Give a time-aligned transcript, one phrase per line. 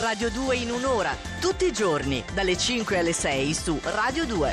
[0.00, 4.52] Radio 2 in un'ora, tutti i giorni, dalle 5 alle 6 su Radio 2.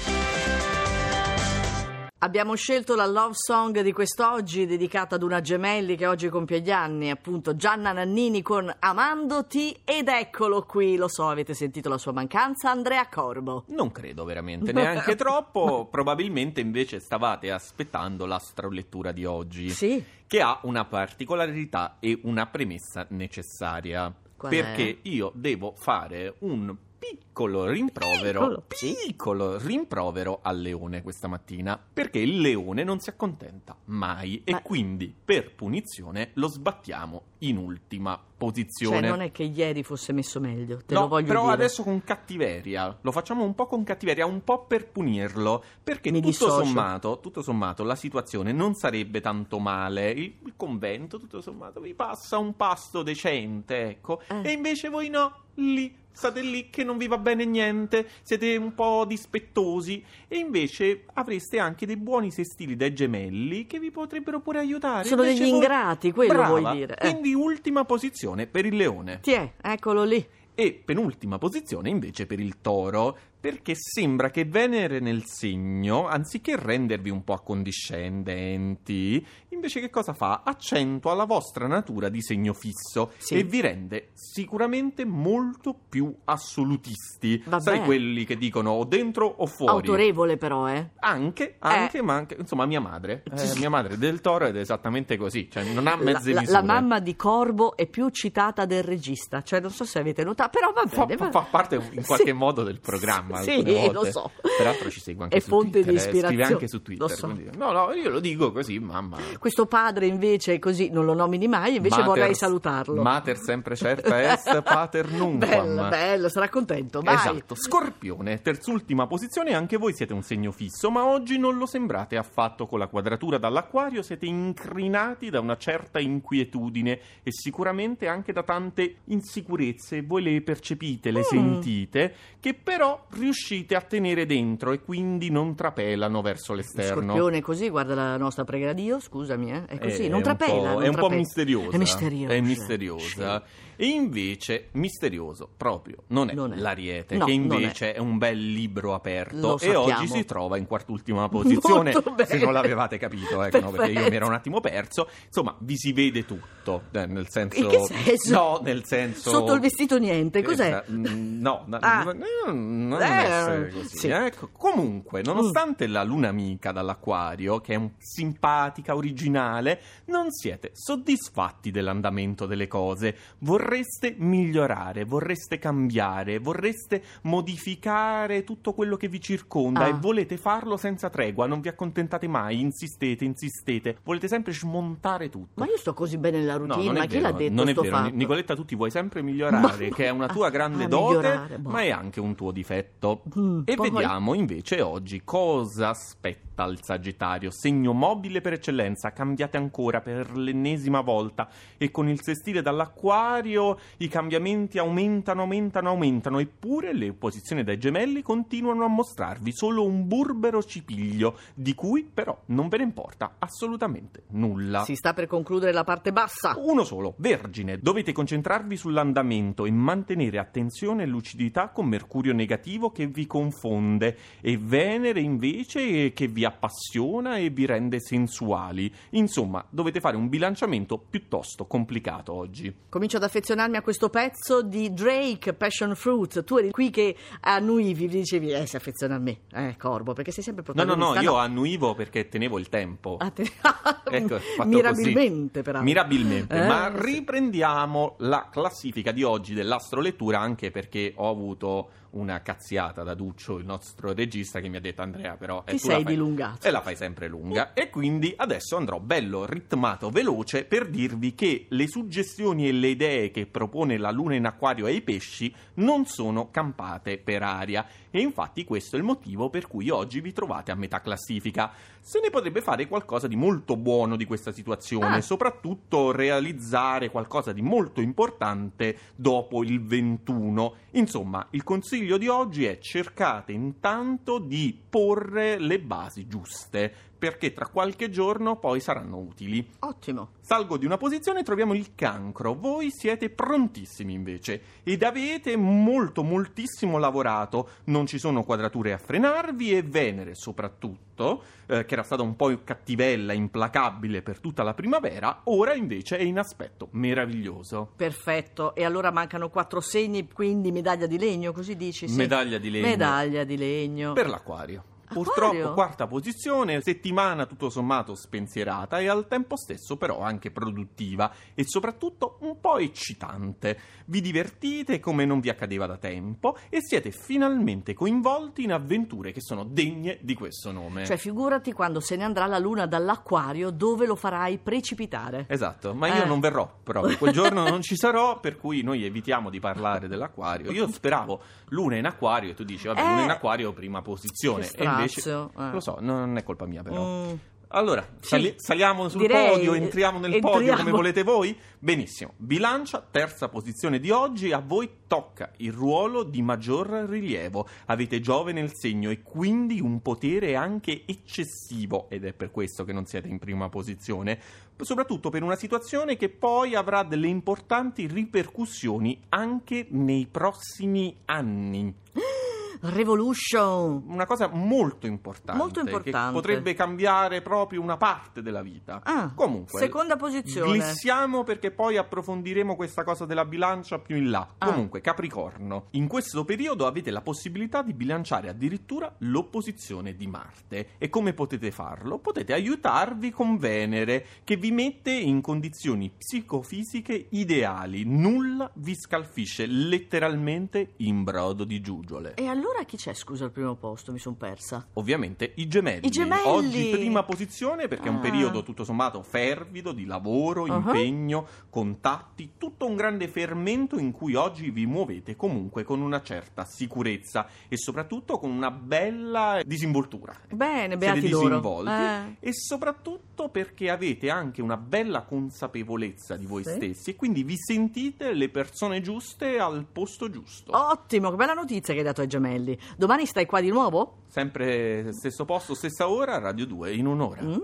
[2.19, 6.71] Abbiamo scelto la love song di quest'oggi dedicata ad una gemelli che oggi compie gli
[6.71, 12.11] anni, appunto Gianna Nannini con Amandoti ed eccolo qui, lo so, avete sentito la sua
[12.11, 13.63] mancanza, Andrea Corbo.
[13.67, 15.85] Non credo veramente, neanche troppo.
[15.89, 23.05] Probabilmente invece stavate aspettando l'astrolettura di oggi, Sì, che ha una particolarità e una premessa
[23.11, 24.13] necessaria.
[24.37, 31.79] Qual perché io devo fare un piccolo rimprovero, Piccolo, piccolo rimprovero al leone questa mattina,
[31.93, 37.57] perché il leone non si accontenta mai Ma- e quindi per punizione lo sbattiamo in
[37.57, 39.07] ultima cioè posizione.
[39.09, 41.53] non è che ieri fosse messo meglio, te no, lo voglio però dire.
[41.53, 42.97] adesso con cattiveria.
[43.01, 45.63] Lo facciamo un po' con cattiveria, un po' per punirlo.
[45.83, 50.11] Perché tutto sommato, tutto sommato, la situazione non sarebbe tanto male.
[50.11, 54.21] Il, il convento, tutto sommato, vi passa un pasto decente, ecco.
[54.27, 54.49] Eh.
[54.49, 55.95] E invece voi no, lì.
[56.17, 61.59] State lì che non vi va bene niente, siete un po' dispettosi e invece avreste
[61.59, 65.03] anche dei buoni sestili dai gemelli che vi potrebbero pure aiutare.
[65.07, 66.59] Sono Invece degli voi- ingrati, quello Brava.
[66.59, 66.97] vuoi dire.
[66.97, 67.09] Eh.
[67.11, 69.19] Quindi ultima posizione per il leone.
[69.21, 70.25] Tiè, eccolo lì.
[70.55, 73.15] E penultima posizione invece per il toro,
[73.49, 80.41] perché sembra che Venere nel segno, anziché rendervi un po' accondiscendenti, invece che cosa fa?
[80.43, 83.35] Accentua la vostra natura di segno fisso Sì.
[83.35, 87.41] e vi rende sicuramente molto più assolutisti.
[87.45, 87.61] Vabbè.
[87.61, 89.71] Sai quelli che dicono o dentro o fuori?
[89.71, 90.89] Autorevole però, eh.
[90.99, 93.23] Anche, anche, ma anche, insomma, mia madre.
[93.31, 96.41] Eh, mia madre del toro ed è esattamente così, cioè non ha La, mezze la-
[96.41, 96.59] misure.
[96.59, 100.49] la mamma di Corbo è più citata del regista, cioè non so se avete notato,
[100.59, 101.17] però va fa, bene.
[101.25, 102.31] va- fa parte in qualche Sì.
[102.33, 103.35] modo del programma.
[103.43, 103.91] Sì, volte.
[103.93, 104.31] lo so.
[104.57, 105.91] Peraltro ci segue anche È su fonte Twitter.
[105.91, 106.53] di eh, Scrive ispirazione.
[106.53, 107.07] anche su Twitter.
[107.09, 107.27] Lo so.
[107.29, 109.17] quindi- no, no, io lo dico così, mamma.
[109.39, 113.01] Questo padre invece è così, non lo nomini mai, invece Mater- vorrei salutarlo.
[113.01, 115.37] Mater sempre certa est, pater nunquam.
[115.75, 117.15] Bello, bello, sarà contento, vai.
[117.15, 122.17] Esatto, Scorpione, terzultima posizione, anche voi siete un segno fisso, ma oggi non lo sembrate
[122.17, 128.43] affatto con la quadratura dall'acquario, siete incrinati da una certa inquietudine e sicuramente anche da
[128.43, 131.23] tante insicurezze, voi le percepite, le Mm.
[131.23, 137.01] sentite, che però riuscite a tenere dentro e quindi non trapelano verso l'esterno.
[137.13, 140.73] Scorpione è così, guarda la nostra preghiera Dio, scusami, eh, è così, È non trapela.
[140.73, 141.75] non è un po' misteriosa.
[141.75, 142.33] È misteriosa.
[142.33, 143.43] È misteriosa.
[143.79, 146.55] E invece, misterioso proprio non è, Non è.
[146.57, 147.99] l'Ariete, No, che invece è.
[147.99, 151.93] un bel libro aperto e oggi si trova in quartultima posizione.
[152.25, 155.07] Se non l'avevate capito, ecco, no, perché io mi ero un attimo perso.
[155.27, 157.59] Insomma, vi si vede tutto, eh, nel senso.
[157.59, 158.33] In che senso?
[158.33, 159.29] No, nel senso.
[159.29, 160.83] Sotto il vestito niente, cos'è?
[160.87, 162.03] Eh, No, no, Ah.
[162.03, 163.97] no, non non Eh, essere così.
[163.97, 164.07] sì.
[164.07, 164.11] Mm.
[164.11, 164.49] ecco.
[164.51, 172.45] Comunque, nonostante la luna amica dall'acquario, che è un- simpatica, originale, non siete soddisfatti dell'andamento
[172.45, 173.15] delle cose.
[173.39, 179.87] Vorreste migliorare, vorreste cambiare, vorreste modificare tutto quello che vi circonda Ah.
[179.87, 185.51] e volete farlo senza tregua, non vi accontentate mai, insistete, insistete, volete sempre smontare tutto.
[185.55, 187.53] Ma io sto così bene nella No, routine, non è ma chi vero, l'ha detto
[187.53, 188.09] Non è vero, fatto?
[188.09, 191.15] Ni- Nicoletta, tu ti vuoi sempre migliorare, Ma- che è una tua grande Ah, dote,
[191.17, 191.69] migliorare, boh.
[191.69, 192.96] ma è anche un tuo difetto.
[193.37, 199.57] Mm, E poi- vediamo invece oggi cosa aspetta il Sagittario, segno mobile per eccellenza, cambiate
[199.57, 201.47] ancora per l'ennesima volta
[201.77, 208.21] e con il sestile dall'acquario i cambiamenti aumentano, aumentano, aumentano, eppure le opposizioni dai gemelli
[208.21, 214.23] continuano a mostrarvi solo un burbero cipiglio, di cui però non ve ne importa assolutamente
[214.29, 214.83] nulla.
[214.83, 216.55] Si sta per concludere la parte bassa.
[216.57, 217.79] Uno solo, Vergine.
[217.79, 224.57] Dovete concentrarvi sull'andamento e mantenere attenzione e lucidità con Mercurio negativo che vi confonde e
[224.57, 228.91] Venere invece che vi appassiona e vi rende sensuali.
[229.11, 232.73] Insomma, dovete fare un bilanciamento piuttosto complicato oggi.
[232.89, 236.43] Comincio ad affezionarmi a questo pezzo di Drake, Passion Fruit.
[236.43, 240.43] Tu eri qui che annuivi, dicevi, eh, si affeziona a me, eh, Corbo, perché sei
[240.43, 241.19] sempre No, no, protagonista.
[241.19, 243.17] no, io annuivo perché tenevo il tempo.
[243.19, 243.45] Ah, te-
[244.09, 245.63] Ecco, Mirabilmente, così.
[245.63, 245.83] peraltro.
[245.83, 247.01] Mirabilmente, Eh, ma sì.
[247.05, 253.65] riprendiamo la classifica di oggi dell'astrolettura anche perché ho avuto una cazziata da Duccio, il
[253.65, 256.03] nostro regista, che mi ha detto Andrea, però Ti sei fai-
[256.37, 256.67] dilungato.
[256.67, 257.73] E la fai sempre lunga.
[257.73, 263.31] E quindi adesso andrò bello ritmato, veloce, per dirvi che le suggestioni e le idee
[263.31, 267.85] che propone la luna in acquario ai pesci non sono campate per aria.
[268.09, 271.71] E infatti questo è il motivo per cui oggi vi trovate a metà classifica.
[271.99, 275.21] Se ne potrebbe fare qualcosa di molto buono di questa situazione, Ah.
[275.21, 280.75] soprattutto realizzare qualcosa di molto importante dopo il 21.
[280.91, 287.67] Insomma, il consiglio di oggi è cercate intanto di porre le basi giuste, perché tra
[287.67, 289.67] qualche giorno poi saranno utili.
[289.79, 290.33] Ottimo.
[290.41, 292.53] Salgo di una posizione e troviamo il cancro.
[292.53, 297.69] Voi siete prontissimi invece ed avete molto moltissimo lavorato.
[297.85, 302.55] Non ci sono quadrature a frenarvi e Venere soprattutto, eh, che era stata un po'
[302.63, 307.91] cattivella, implacabile per tutta la primavera, ora invece è in aspetto meraviglioso.
[307.95, 308.75] Perfetto.
[308.75, 312.07] E allora mancano quattro segni, quindi medaglia di legno, così dici?
[312.07, 312.15] Sì.
[312.15, 314.13] Medaglia di legno Medaglia di legno.
[314.13, 314.83] per l'acquario.
[315.07, 321.63] Purtroppo quarta posizione, settimana tutto sommato spensierata e al tempo stesso però anche produttiva e
[321.65, 323.79] soprattutto un po' eccitante.
[324.05, 329.41] Vi divertite come non vi accadeva da tempo e siete finalmente coinvolti in avventure che
[329.41, 331.05] sono degne di questo nome.
[331.05, 335.45] Cioè, figurati quando se ne andrà la luna dall'acquario dove lo farai precipitare.
[335.49, 336.27] Esatto, ma io Eh.
[336.27, 340.71] non verrò proprio, quel giorno non ci sarò, per cui noi evitiamo di parlare dell'acquario.
[340.71, 343.03] Io speravo luna in acquario e tu dici, vabbè, Eh.
[343.07, 344.65] luna in acquario, prima posizione.
[344.67, 345.71] Che invece, eh.
[345.71, 347.03] lo so, non è colpa mia però.
[347.03, 347.33] Mm.
[347.71, 348.27] Allora, Sì.
[348.29, 350.79] sali- saliamo sul Direi, podio, entriamo nel podio entriamo.
[350.83, 351.53] come volete voi?
[351.79, 352.31] Benissimo.
[352.37, 357.67] Bilancia, terza posizione di oggi, a voi tocca il ruolo di maggior rilievo.
[357.87, 362.93] Avete Giove nel segno e quindi un potere anche eccessivo, ed è per questo che
[362.93, 364.39] non siete in prima posizione,
[364.79, 371.93] soprattutto per una situazione che poi avrà delle importanti ripercussioni anche nei prossimi anni.
[372.81, 374.03] Revolution.
[374.07, 376.33] Una cosa molto importante, Molto importante.
[376.33, 379.01] potrebbe cambiare proprio una parte della vita.
[379.03, 380.77] Ah, Comunque, seconda posizione.
[380.77, 384.47] glissiamo perché poi approfondiremo questa cosa della bilancia più in là.
[384.57, 384.65] Ah.
[384.67, 390.89] Comunque, Capricorno, in questo periodo avete la possibilità di bilanciare addirittura l'opposizione di Marte.
[390.97, 392.19] E come potete farlo?
[392.19, 398.03] Potete aiutarvi con Venere, che vi mette in condizioni psicofisiche ideali.
[398.05, 402.33] Nulla vi scalfisce letteralmente in brodo di giuggiole.
[402.35, 404.11] E allora chi c'è, scusa, al primo posto?
[404.11, 404.87] Mi sono persa.
[404.93, 406.05] Ovviamente i gemelli.
[406.05, 406.47] I gemelli!
[406.47, 408.19] Oggi prima posizione perché è un Ah.
[408.19, 410.75] periodo tutto sommato fervido di lavoro, Uh-huh.
[410.77, 416.63] impegno, contatti, tutto un grande fermento in cui oggi vi muovete comunque con una certa
[416.65, 420.33] sicurezza e soprattutto con una bella disinvoltura.
[420.49, 421.47] Bene, Siete beati loro.
[421.47, 422.35] disinvolti Eh.
[422.49, 426.71] e soprattutto perché avete anche una bella consapevolezza di voi Sì.
[426.71, 430.75] stessi e quindi vi sentite le persone giuste al posto giusto.
[430.75, 432.77] Ottimo, che bella notizia che hai dato ai gemelli.
[432.97, 434.23] Domani stai qua di nuovo?
[434.27, 437.41] Sempre stesso posto, stessa ora, Radio 2 in un'ora.
[437.43, 437.57] Mm.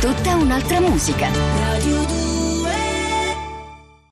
[0.00, 1.28] Tutta un'altra musica.